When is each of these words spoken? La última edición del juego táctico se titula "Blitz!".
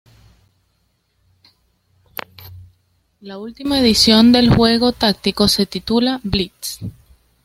La 3.19 3.37
última 3.37 3.79
edición 3.79 4.31
del 4.31 4.49
juego 4.49 4.93
táctico 4.93 5.47
se 5.47 5.67
titula 5.67 6.19
"Blitz!". 6.23 6.79